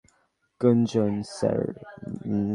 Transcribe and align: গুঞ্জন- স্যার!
গুঞ্জন- 0.61 1.13
স্যার! 1.35 1.61